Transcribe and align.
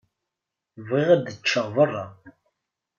Bɣiɣ 0.87 1.07
ad 1.15 1.27
ččeɣ 1.41 1.67
beṛṛa. 1.75 2.05